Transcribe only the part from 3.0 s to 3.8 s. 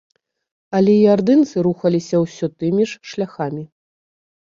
шляхамі.